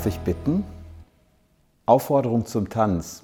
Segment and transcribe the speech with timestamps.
[0.00, 0.64] Darf ich bitten?
[1.84, 3.22] Aufforderung zum Tanz.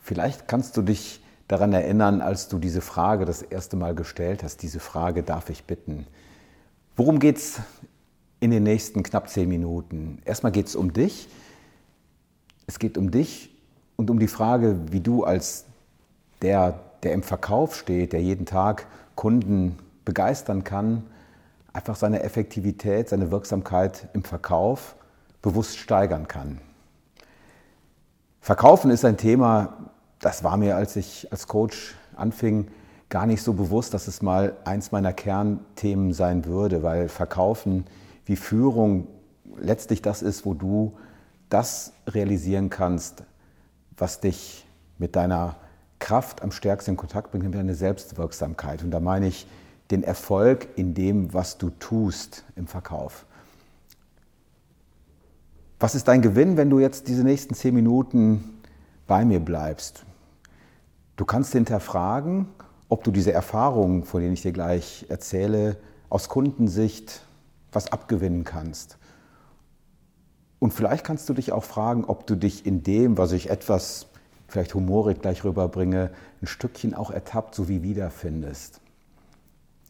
[0.00, 4.62] Vielleicht kannst du dich daran erinnern, als du diese Frage das erste Mal gestellt hast,
[4.62, 6.06] diese Frage, darf ich bitten?
[6.96, 7.60] Worum geht es
[8.40, 10.22] in den nächsten knapp zehn Minuten?
[10.24, 11.28] Erstmal geht es um dich.
[12.66, 13.54] Es geht um dich
[13.96, 15.66] und um die Frage, wie du als
[16.40, 21.04] der, der im Verkauf steht, der jeden Tag Kunden begeistern kann,
[21.74, 24.94] einfach seine Effektivität, seine Wirksamkeit im Verkauf
[25.42, 26.58] bewusst steigern kann.
[28.40, 32.68] Verkaufen ist ein Thema, das war mir, als ich als Coach anfing,
[33.08, 37.84] gar nicht so bewusst, dass es mal eins meiner Kernthemen sein würde, weil Verkaufen
[38.24, 39.06] wie Führung
[39.58, 40.96] letztlich das ist, wo du
[41.50, 43.24] das realisieren kannst,
[43.96, 44.66] was dich
[44.98, 45.56] mit deiner
[45.98, 48.82] Kraft am stärksten in Kontakt bringt, nämlich deine Selbstwirksamkeit.
[48.82, 49.46] Und da meine ich
[49.90, 53.26] den Erfolg in dem, was du tust im Verkauf.
[55.82, 58.60] Was ist dein Gewinn, wenn du jetzt diese nächsten zehn Minuten
[59.08, 60.04] bei mir bleibst?
[61.16, 62.46] Du kannst hinterfragen,
[62.88, 65.76] ob du diese Erfahrungen, von denen ich dir gleich erzähle,
[66.08, 67.26] aus Kundensicht
[67.72, 68.96] was abgewinnen kannst.
[70.60, 74.06] Und vielleicht kannst du dich auch fragen, ob du dich in dem, was ich etwas
[74.46, 78.80] vielleicht humorig gleich rüberbringe, ein Stückchen auch ertappt sowie wiederfindest.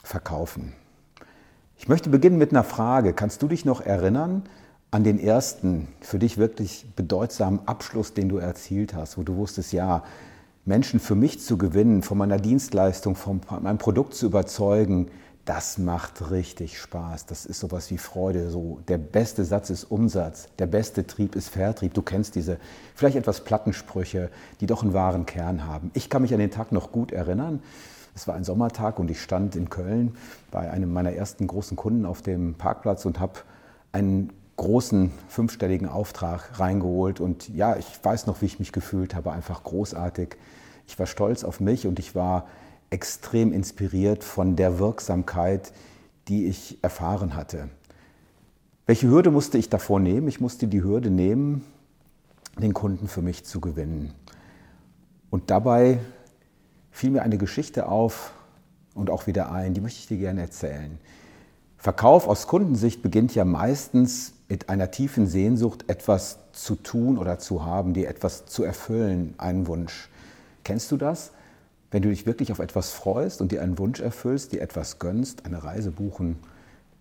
[0.03, 0.73] Verkaufen.
[1.77, 3.13] Ich möchte beginnen mit einer Frage.
[3.13, 4.45] Kannst du dich noch erinnern,
[4.93, 9.73] an den ersten für dich wirklich bedeutsamen Abschluss, den du erzielt hast, wo du wusstest,
[9.73, 10.05] ja,
[10.65, 15.09] Menschen für mich zu gewinnen, von meiner Dienstleistung, von meinem Produkt zu überzeugen,
[15.47, 17.27] das macht richtig Spaß.
[17.27, 18.51] Das ist sowas wie Freude.
[18.51, 21.95] So der beste Satz ist Umsatz, der beste Trieb ist Vertrieb.
[21.95, 22.59] Du kennst diese
[22.95, 25.91] vielleicht etwas Plattensprüche, die doch einen wahren Kern haben.
[25.95, 27.61] Ich kann mich an den Tag noch gut erinnern.
[28.15, 30.17] Es war ein Sommertag und ich stand in Köln
[30.51, 33.41] bei einem meiner ersten großen Kunden auf dem Parkplatz und habe
[33.91, 37.20] einen großen fünfstelligen Auftrag reingeholt.
[37.20, 40.36] Und ja, ich weiß noch, wie ich mich gefühlt habe, einfach großartig.
[40.86, 42.46] Ich war stolz auf mich und ich war
[42.90, 45.73] extrem inspiriert von der Wirksamkeit,
[46.29, 47.68] die ich erfahren hatte.
[48.86, 50.29] Welche Hürde musste ich davor nehmen?
[50.29, 51.64] Ich musste die Hürde nehmen,
[52.58, 54.13] den Kunden für mich zu gewinnen.
[55.30, 55.98] Und dabei
[56.90, 58.33] fiel mir eine Geschichte auf
[58.95, 60.98] und auch wieder ein, die möchte ich dir gerne erzählen.
[61.79, 67.64] Verkauf aus Kundensicht beginnt ja meistens mit einer tiefen Sehnsucht, etwas zu tun oder zu
[67.64, 70.11] haben, dir etwas zu erfüllen, einen Wunsch.
[70.63, 71.30] Kennst du das?
[71.90, 75.46] Wenn du dich wirklich auf etwas freust und dir einen Wunsch erfüllst, dir etwas gönnst,
[75.46, 76.36] eine Reise buchen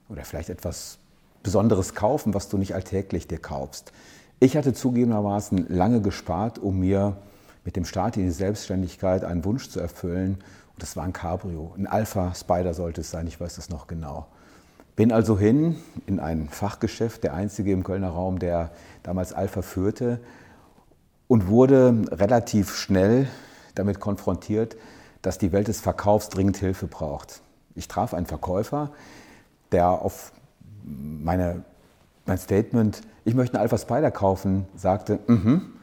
[0.07, 0.97] oder vielleicht etwas
[1.44, 3.91] Besonderes kaufen, was du nicht alltäglich dir kaufst.
[4.39, 7.18] Ich hatte zugegebenermaßen lange gespart, um mir
[7.66, 10.35] mit dem Start in die Selbstständigkeit einen Wunsch zu erfüllen.
[10.35, 11.73] Und das war ein Cabrio.
[11.78, 14.28] Ein Alpha Spider sollte es sein, ich weiß das noch genau.
[14.96, 18.72] Bin also hin in ein Fachgeschäft, der einzige im Kölner Raum, der
[19.03, 20.19] damals Alpha führte
[21.28, 23.28] und wurde relativ schnell
[23.75, 24.75] damit konfrontiert,
[25.22, 27.41] dass die Welt des Verkaufs dringend Hilfe braucht.
[27.75, 28.91] Ich traf einen Verkäufer,
[29.72, 30.34] der auf
[30.84, 31.63] meine,
[32.25, 35.74] mein Statement, ich möchte einen Alpha Spider kaufen, sagte, mhm,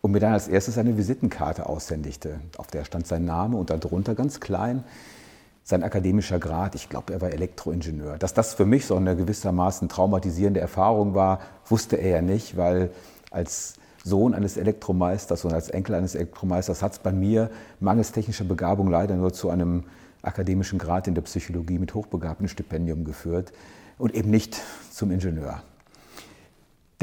[0.00, 2.40] und mir dann als erstes eine Visitenkarte aushändigte.
[2.56, 4.84] Auf der stand sein Name und darunter ganz klein
[5.68, 8.16] sein akademischer Grad, ich glaube, er war Elektroingenieur.
[8.16, 12.90] Dass das für mich so eine gewissermaßen traumatisierende Erfahrung war, wusste er ja nicht, weil
[13.30, 18.44] als Sohn eines Elektromeisters und als Enkel eines Elektromeisters hat es bei mir mangels technischer
[18.44, 19.84] Begabung leider nur zu einem
[20.22, 23.52] akademischen Grad in der Psychologie mit hochbegabtem Stipendium geführt
[23.98, 24.58] und eben nicht
[24.90, 25.62] zum Ingenieur.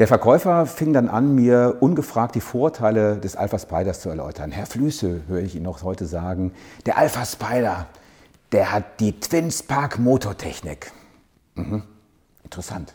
[0.00, 4.50] Der Verkäufer fing dann an, mir ungefragt die Vorteile des Alpha Spiders zu erläutern.
[4.50, 6.50] Herr Flüsse, höre ich ihn noch heute sagen,
[6.84, 7.86] der Alpha Spider,
[8.52, 10.92] der hat die Twin Spark Motortechnik.
[11.54, 11.82] Mhm.
[12.44, 12.94] Interessant.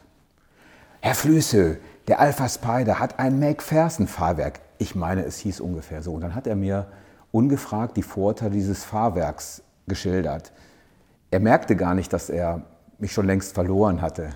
[1.01, 4.59] Herr Flüsse, der Alpha Spider hat ein McPherson-Fahrwerk.
[4.77, 6.13] Ich meine, es hieß ungefähr so.
[6.13, 6.87] Und dann hat er mir
[7.31, 10.51] ungefragt die Vorteile dieses Fahrwerks geschildert.
[11.31, 12.63] Er merkte gar nicht, dass er
[12.99, 14.29] mich schon längst verloren hatte.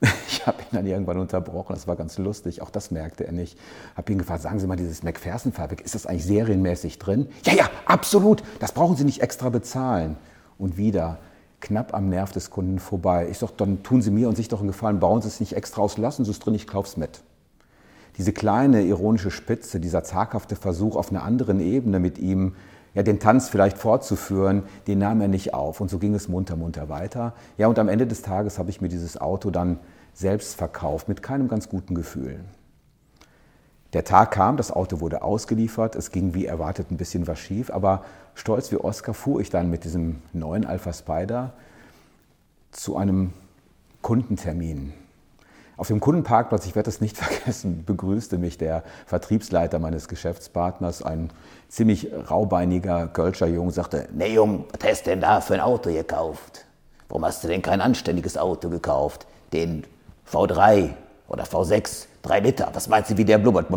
[0.28, 3.58] Ich habe ihn dann irgendwann unterbrochen, das war ganz lustig, auch das merkte er nicht.
[3.96, 7.28] Habe ihn gefragt, sagen Sie mal, dieses McPherson-Fahrwerk, ist das eigentlich serienmäßig drin?
[7.44, 10.16] Ja, ja, absolut, das brauchen Sie nicht extra bezahlen
[10.58, 11.18] und wieder
[11.60, 13.28] knapp am Nerv des Kunden vorbei.
[13.30, 15.54] Ich sage, dann tun Sie mir und sich doch einen Gefallen, bauen Sie es nicht
[15.54, 17.22] extra aus, lassen Sie es drin, ich kauf's mit.
[18.16, 22.54] Diese kleine ironische Spitze, dieser zaghafte Versuch auf einer anderen Ebene mit ihm,
[22.94, 25.80] ja, den Tanz vielleicht fortzuführen, den nahm er nicht auf.
[25.80, 27.34] Und so ging es munter, munter weiter.
[27.56, 29.78] Ja, und am Ende des Tages habe ich mir dieses Auto dann
[30.14, 32.40] selbst verkauft, mit keinem ganz guten Gefühl.
[33.94, 37.70] Der Tag kam, das Auto wurde ausgeliefert, es ging wie erwartet ein bisschen was schief,
[37.70, 38.04] aber
[38.34, 41.54] stolz wie Oscar fuhr ich dann mit diesem neuen Alpha Spider
[42.70, 43.32] zu einem
[44.02, 44.92] Kundentermin.
[45.78, 51.30] Auf dem Kundenparkplatz, ich werde das nicht vergessen, begrüßte mich der Vertriebsleiter meines Geschäftspartners, ein
[51.68, 55.90] ziemlich raubeiniger Kölscher Junge, sagte, nee Jung, was hast du denn da für ein Auto
[55.90, 56.66] gekauft?
[57.08, 59.26] Warum hast du denn kein anständiges Auto gekauft?
[59.54, 59.84] Den
[60.30, 60.90] V3
[61.28, 63.70] oder V6, 3 Liter, was meinst du, wie der blubbert?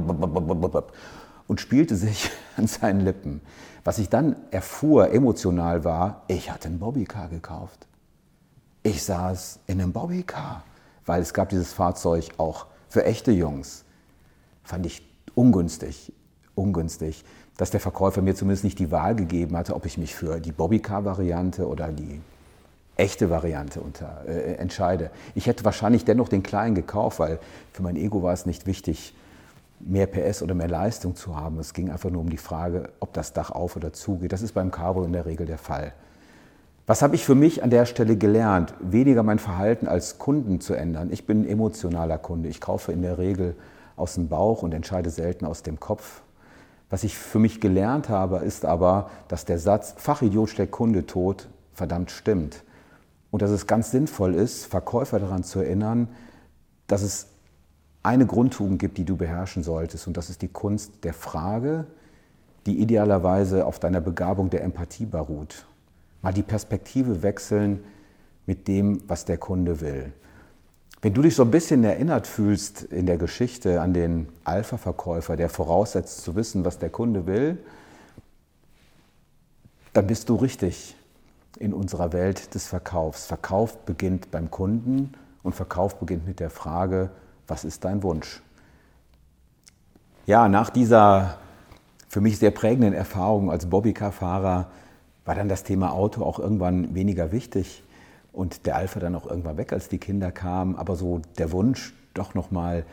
[1.47, 3.41] Und spielte sich an seinen Lippen.
[3.83, 7.87] Was ich dann erfuhr, emotional war, ich hatte ein Bobbycar gekauft.
[8.83, 10.63] Ich saß in einem Bobbycar
[11.05, 13.83] weil es gab dieses Fahrzeug auch für echte Jungs.
[14.63, 15.01] Fand ich
[15.35, 16.13] ungünstig,
[16.55, 17.23] ungünstig,
[17.57, 20.51] dass der Verkäufer mir zumindest nicht die Wahl gegeben hatte, ob ich mich für die
[20.51, 22.21] Bobbycar-Variante oder die
[23.01, 25.09] echte Variante unter, äh, entscheide.
[25.35, 27.39] Ich hätte wahrscheinlich dennoch den kleinen gekauft, weil
[27.73, 29.13] für mein Ego war es nicht wichtig,
[29.79, 31.59] mehr PS oder mehr Leistung zu haben.
[31.59, 34.31] Es ging einfach nur um die Frage, ob das Dach auf oder zugeht.
[34.31, 35.93] Das ist beim Cabrio in der Regel der Fall.
[36.85, 38.73] Was habe ich für mich an der Stelle gelernt?
[38.79, 41.09] Weniger mein Verhalten als Kunden zu ändern.
[41.11, 42.49] Ich bin ein emotionaler Kunde.
[42.49, 43.55] Ich kaufe in der Regel
[43.95, 46.21] aus dem Bauch und entscheide selten aus dem Kopf.
[46.89, 51.47] Was ich für mich gelernt habe, ist aber, dass der Satz Fachidiot steckt Kunde tot
[51.73, 52.63] verdammt stimmt.
[53.31, 56.09] Und dass es ganz sinnvoll ist, Verkäufer daran zu erinnern,
[56.87, 57.27] dass es
[58.03, 60.07] eine Grundtugend gibt, die du beherrschen solltest.
[60.07, 61.85] Und das ist die Kunst der Frage,
[62.65, 65.65] die idealerweise auf deiner Begabung der Empathie beruht
[66.21, 67.83] mal die Perspektive wechseln
[68.45, 70.13] mit dem, was der Kunde will.
[71.01, 75.49] Wenn du dich so ein bisschen erinnert fühlst in der Geschichte an den Alpha-Verkäufer, der
[75.49, 77.57] voraussetzt zu wissen, was der Kunde will,
[79.93, 80.95] dann bist du richtig
[81.57, 83.25] in unserer Welt des Verkaufs.
[83.25, 85.13] Verkauf beginnt beim Kunden
[85.43, 87.09] und Verkauf beginnt mit der Frage,
[87.47, 88.41] was ist dein Wunsch?
[90.25, 91.37] Ja, nach dieser
[92.07, 94.69] für mich sehr prägenden Erfahrung als Bobbycar-Fahrer
[95.25, 97.83] war dann das Thema Auto auch irgendwann weniger wichtig
[98.33, 100.75] und der Alpha dann auch irgendwann weg, als die Kinder kamen.
[100.75, 102.85] Aber so der Wunsch, doch nochmal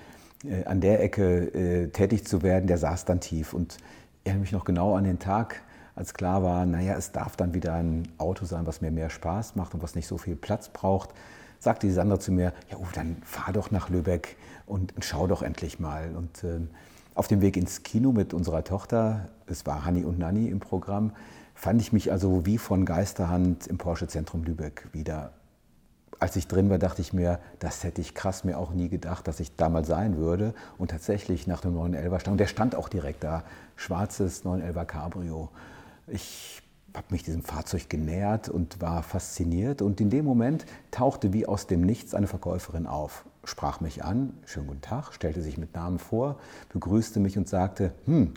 [0.44, 3.54] äh, an der Ecke äh, tätig zu werden, der saß dann tief.
[3.54, 5.62] Und ich erinnere mich noch genau an den Tag,
[5.98, 9.56] als klar war, naja, es darf dann wieder ein Auto sein, was mir mehr Spaß
[9.56, 11.10] macht und was nicht so viel Platz braucht,
[11.58, 15.42] sagte die Sandra zu mir, ja, oh, dann fahr doch nach Lübeck und, schau doch
[15.42, 16.14] endlich mal.
[16.16, 16.60] Und äh,
[17.16, 21.10] auf dem Weg ins Kino mit unserer Tochter, es war Hanni und Nanni im Programm,
[21.56, 25.32] fand ich mich also wie von Geisterhand im Porsche Zentrum Lübeck wieder.
[26.20, 29.26] Als ich drin war, dachte ich mir, das hätte ich krass mir auch nie gedacht,
[29.26, 30.54] dass ich damals sein würde.
[30.78, 33.42] Und tatsächlich nach dem 911er stand, und der stand auch direkt da,
[33.74, 35.50] schwarzes 911er Cabrio.
[36.10, 36.62] Ich
[36.94, 39.82] habe mich diesem Fahrzeug genähert und war fasziniert.
[39.82, 44.32] Und in dem Moment tauchte wie aus dem Nichts eine Verkäuferin auf, sprach mich an,
[44.46, 46.38] schönen guten Tag, stellte sich mit Namen vor,
[46.72, 48.34] begrüßte mich und sagte, hm,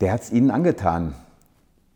[0.00, 1.14] der hat es Ihnen angetan,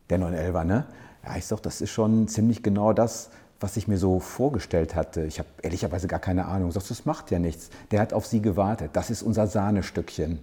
[0.09, 0.87] der 911er, ne?
[1.25, 3.31] Ja, ich sag, das ist schon ziemlich genau das,
[3.61, 5.25] was ich mir so vorgestellt hatte.
[5.25, 6.69] Ich habe ehrlicherweise gar keine Ahnung.
[6.69, 7.69] Ich sag, das macht ja nichts.
[7.91, 8.93] Der hat auf Sie gewartet.
[8.95, 10.39] Das ist unser Sahnestückchen.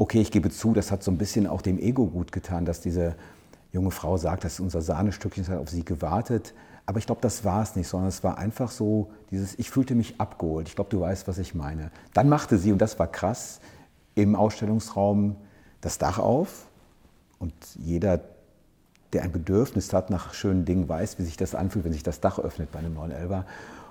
[0.00, 2.80] Okay, ich gebe zu, das hat so ein bisschen auch dem Ego gut getan, dass
[2.80, 3.16] diese
[3.70, 6.54] junge Frau sagt, das ist unser Sahnestückchen, hat auf Sie gewartet.
[6.86, 9.94] Aber ich glaube, das war es nicht, sondern es war einfach so dieses, ich fühlte
[9.94, 10.68] mich abgeholt.
[10.68, 11.90] Ich glaube, du weißt, was ich meine.
[12.14, 13.60] Dann machte sie, und das war krass,
[14.14, 15.36] im Ausstellungsraum
[15.82, 16.68] das Dach auf
[17.38, 18.22] und jeder,
[19.12, 22.20] der ein Bedürfnis hat nach schönen Dingen, weiß, wie sich das anfühlt, wenn sich das
[22.20, 23.44] Dach öffnet bei einem 911er.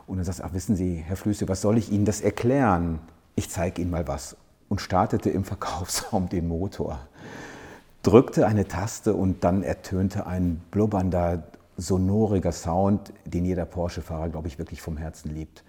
[0.08, 2.98] Und dann sagst du, ach wissen Sie, Herr Flüsse, was soll ich Ihnen das erklären?
[3.36, 4.36] Ich zeige Ihnen mal was.
[4.70, 7.00] Und startete im Verkaufsraum den Motor.
[8.04, 11.44] Drückte eine Taste und dann ertönte ein blubbernder,
[11.76, 15.64] sonoriger Sound, den jeder Porsche-Fahrer, glaube ich, wirklich vom Herzen liebt.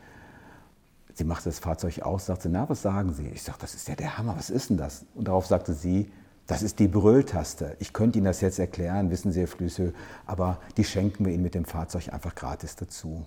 [1.14, 3.26] Sie machte das Fahrzeug aus, sagte, na, was sagen Sie?
[3.28, 5.04] Ich sagte, das ist ja der Hammer, was ist denn das?
[5.14, 6.10] Und darauf sagte sie,
[6.46, 7.76] das ist die Brülltaste.
[7.78, 9.92] Ich könnte Ihnen das jetzt erklären, wissen Sie, Herr Flüsse,
[10.26, 13.24] aber die schenken wir Ihnen mit dem Fahrzeug einfach gratis dazu.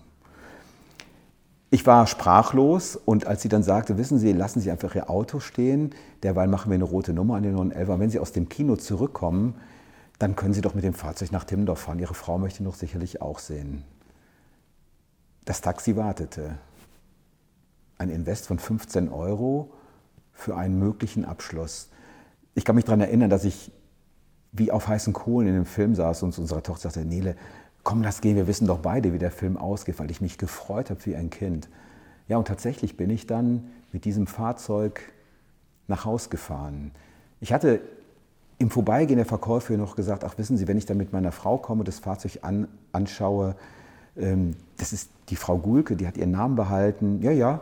[1.74, 5.40] Ich war sprachlos und als sie dann sagte, wissen Sie, lassen Sie einfach Ihr Auto
[5.40, 5.90] stehen,
[6.22, 7.98] derweil machen wir eine rote Nummer an den 911.
[7.98, 9.56] Wenn Sie aus dem Kino zurückkommen,
[10.20, 11.98] dann können Sie doch mit dem Fahrzeug nach Timmendorf fahren.
[11.98, 13.82] Ihre Frau möchte ihn doch sicherlich auch sehen.
[15.46, 16.58] Das Taxi wartete.
[17.98, 19.72] Ein Invest von 15 Euro
[20.32, 21.88] für einen möglichen Abschluss
[22.54, 23.72] ich kann mich daran erinnern, dass ich
[24.52, 27.36] wie auf heißen Kohlen in dem Film saß und zu unserer Tochter sagte, Nele,
[27.84, 30.90] komm, lass gehen, wir wissen doch beide, wie der Film ausgeht, weil ich mich gefreut
[30.90, 31.68] habe wie ein Kind.
[32.26, 35.12] Ja, und tatsächlich bin ich dann mit diesem Fahrzeug
[35.86, 36.90] nach Haus gefahren.
[37.40, 37.80] Ich hatte
[38.58, 41.58] im Vorbeigehen der Verkäuferin noch gesagt, ach wissen Sie, wenn ich dann mit meiner Frau
[41.58, 43.54] komme, das Fahrzeug an, anschaue,
[44.16, 47.20] ähm, das ist die Frau Gulke, die hat ihren Namen behalten.
[47.20, 47.60] Ja, ja,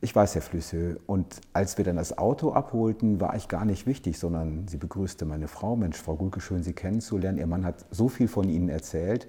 [0.00, 0.98] ich weiß, Herr Flüsse.
[1.06, 5.24] Und als wir dann das Auto abholten, war ich gar nicht wichtig, sondern sie begrüßte
[5.24, 5.76] meine Frau.
[5.76, 7.38] Mensch, Frau Gulke, schön Sie kennenzulernen.
[7.38, 9.28] Ihr Mann hat so viel von Ihnen erzählt,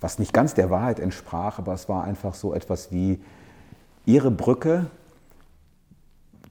[0.00, 3.20] was nicht ganz der Wahrheit entsprach, aber es war einfach so etwas wie,
[4.06, 4.86] ihre Brücke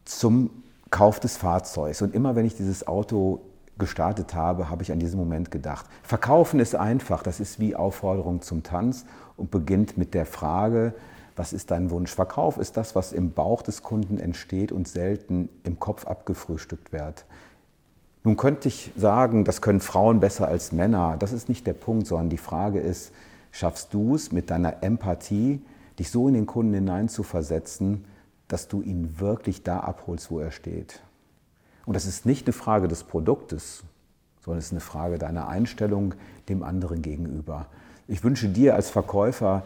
[0.04, 0.50] zum
[0.92, 2.02] Kauf des Fahrzeugs.
[2.02, 3.42] Und immer wenn ich dieses Auto
[3.78, 5.88] gestartet habe, habe ich an diesen Moment gedacht.
[6.04, 10.94] Verkaufen ist einfach, das ist wie Aufforderung zum Tanz und beginnt mit der Frage,
[11.36, 12.14] was ist dein Wunsch?
[12.14, 17.26] Verkauf ist das, was im Bauch des Kunden entsteht und selten im Kopf abgefrühstückt wird.
[18.24, 21.16] Nun könnte ich sagen, das können Frauen besser als Männer.
[21.20, 23.12] Das ist nicht der Punkt, sondern die Frage ist,
[23.52, 25.62] schaffst du es mit deiner Empathie,
[26.00, 28.06] dich so in den Kunden hineinzuversetzen,
[28.48, 31.02] dass du ihn wirklich da abholst, wo er steht?
[31.86, 33.84] Und das ist nicht eine Frage des Produktes,
[34.44, 36.16] sondern es ist eine Frage deiner Einstellung
[36.50, 37.68] dem anderen gegenüber.
[38.08, 39.64] Ich wünsche dir als Verkäufer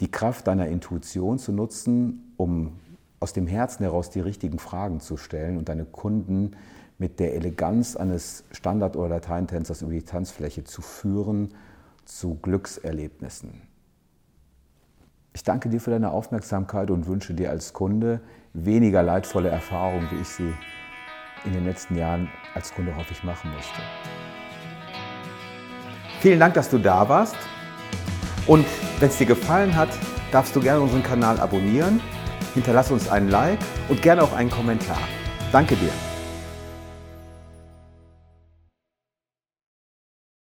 [0.00, 2.72] die Kraft deiner Intuition zu nutzen, um
[3.20, 6.52] aus dem Herzen heraus die richtigen Fragen zu stellen und deine Kunden
[6.98, 11.54] mit der Eleganz eines Standard- oder Lateintänzers über die Tanzfläche zu führen
[12.04, 13.62] zu Glückserlebnissen.
[15.32, 18.20] Ich danke dir für deine Aufmerksamkeit und wünsche dir als Kunde
[18.54, 20.52] weniger leidvolle Erfahrungen, wie ich sie
[21.44, 23.80] in den letzten Jahren als Kunde häufig machen musste.
[26.20, 27.36] Vielen Dank, dass du da warst.
[28.48, 28.66] Und
[28.98, 29.90] wenn es dir gefallen hat,
[30.32, 32.00] darfst du gerne unseren Kanal abonnieren,
[32.54, 34.98] hinterlass uns einen Like und gerne auch einen Kommentar.
[35.52, 36.07] Danke dir.